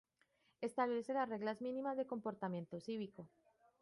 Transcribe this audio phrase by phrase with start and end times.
[0.61, 3.29] Establece las reglas mínimas de comportamiento cívico.